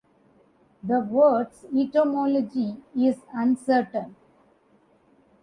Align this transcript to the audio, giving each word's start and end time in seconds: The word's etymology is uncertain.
The 0.81 0.99
word's 1.01 1.63
etymology 1.65 2.75
is 2.95 3.17
uncertain. 3.35 4.15